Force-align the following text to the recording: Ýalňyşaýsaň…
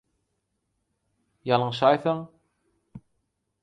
Ýalňyşaýsaň… 1.51 2.27